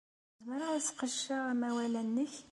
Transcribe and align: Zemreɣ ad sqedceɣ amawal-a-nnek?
Zemreɣ 0.43 0.69
ad 0.73 0.83
sqedceɣ 0.87 1.43
amawal-a-nnek? 1.51 2.33